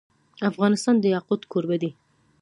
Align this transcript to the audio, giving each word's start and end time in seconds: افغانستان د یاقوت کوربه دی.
افغانستان 0.49 0.95
د 0.99 1.05
یاقوت 1.15 1.41
کوربه 1.51 1.77
دی. 1.81 1.91